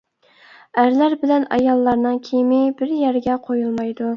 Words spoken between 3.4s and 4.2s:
قويۇلمايدۇ.